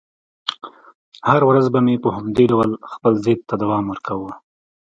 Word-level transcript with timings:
هره 1.29 1.45
ورځ 1.49 1.65
به 1.73 1.79
مې 1.85 1.95
په 2.03 2.09
همدې 2.15 2.45
ډول 2.51 2.69
خپل 2.93 3.13
ضد 3.23 3.39
ته 3.49 3.53
دوام 3.61 3.83
ورکاوه. 3.87 4.31